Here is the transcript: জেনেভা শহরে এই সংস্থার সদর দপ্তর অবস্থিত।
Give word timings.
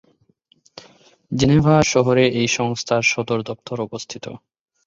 জেনেভা 1.31 1.75
শহরে 1.91 2.25
এই 2.39 2.47
সংস্থার 2.57 3.03
সদর 3.03 3.39
দপ্তর 3.49 3.77
অবস্থিত। 3.87 4.25